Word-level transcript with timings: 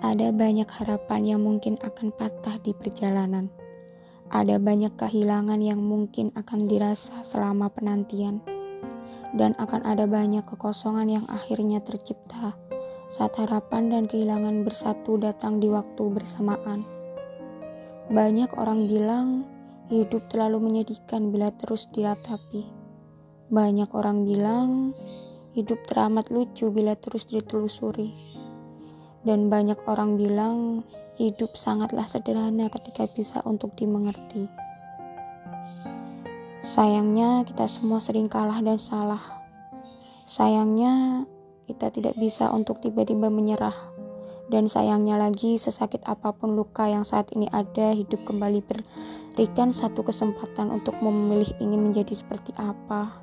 Ada 0.00 0.32
banyak 0.32 0.64
harapan 0.64 1.36
yang 1.36 1.44
mungkin 1.44 1.76
akan 1.84 2.08
patah 2.16 2.56
di 2.64 2.72
perjalanan. 2.72 3.52
Ada 4.32 4.56
banyak 4.56 4.96
kehilangan 4.96 5.60
yang 5.60 5.84
mungkin 5.84 6.32
akan 6.32 6.64
dirasa 6.64 7.20
selama 7.28 7.68
penantian. 7.68 8.40
Dan 9.36 9.52
akan 9.60 9.84
ada 9.84 10.08
banyak 10.08 10.48
kekosongan 10.48 11.20
yang 11.20 11.26
akhirnya 11.28 11.84
tercipta 11.84 12.56
saat 13.12 13.36
harapan 13.36 13.92
dan 13.92 14.02
kehilangan 14.08 14.64
bersatu 14.64 15.20
datang 15.20 15.60
di 15.60 15.68
waktu 15.68 16.02
bersamaan. 16.08 16.88
Banyak 18.08 18.56
orang 18.56 18.88
bilang 18.88 19.44
hidup 19.92 20.32
terlalu 20.32 20.64
menyedihkan 20.64 21.28
bila 21.28 21.52
terus 21.52 21.92
diratapi. 21.92 22.64
Banyak 23.52 23.92
orang 23.92 24.24
bilang 24.24 24.96
hidup 25.52 25.84
teramat 25.84 26.32
lucu 26.32 26.72
bila 26.72 26.96
terus 26.96 27.28
ditelusuri. 27.28 28.48
Dan 29.20 29.52
banyak 29.52 29.76
orang 29.84 30.16
bilang 30.16 30.88
hidup 31.20 31.52
sangatlah 31.52 32.08
sederhana 32.08 32.72
ketika 32.72 33.04
bisa 33.12 33.44
untuk 33.44 33.76
dimengerti. 33.76 34.48
Sayangnya 36.64 37.44
kita 37.44 37.68
semua 37.68 38.00
sering 38.00 38.30
kalah 38.30 38.62
dan 38.64 38.80
salah. 38.80 39.20
Sayangnya 40.30 41.26
kita 41.68 41.92
tidak 41.92 42.14
bisa 42.16 42.48
untuk 42.54 42.80
tiba-tiba 42.80 43.28
menyerah. 43.28 43.74
Dan 44.50 44.66
sayangnya 44.66 45.14
lagi 45.14 45.60
sesakit 45.62 46.02
apa 46.08 46.34
pun 46.34 46.58
luka 46.58 46.88
yang 46.90 47.06
saat 47.06 47.30
ini 47.36 47.46
ada 47.54 47.94
hidup 47.94 48.26
kembali 48.26 48.66
berikan 48.66 49.70
satu 49.70 50.02
kesempatan 50.02 50.74
untuk 50.74 50.98
memilih 50.98 51.54
ingin 51.62 51.90
menjadi 51.90 52.18
seperti 52.18 52.50
apa. 52.58 53.14